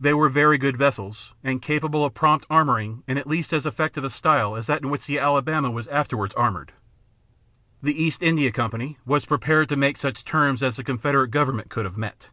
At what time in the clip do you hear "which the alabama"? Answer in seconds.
4.90-5.70